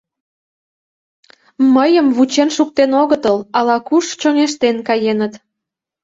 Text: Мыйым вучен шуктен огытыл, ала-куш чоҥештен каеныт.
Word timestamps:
Мыйым 1.75 2.07
вучен 2.15 2.49
шуктен 2.55 2.91
огытыл, 3.01 3.37
ала-куш 3.57 4.05
чоҥештен 4.21 4.77
каеныт. 4.87 5.33